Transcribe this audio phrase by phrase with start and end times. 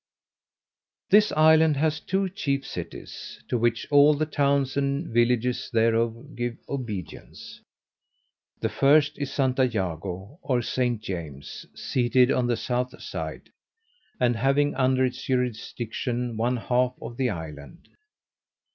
[1.11, 6.57] This island hath two chief cities, to which all the towns and villages thereof give
[6.67, 7.61] obedience.
[8.61, 10.99] The first is Santa Jago, or St.
[11.03, 13.51] James, seated on the south side,
[14.19, 17.87] and having under its jurisdiction one half of the island.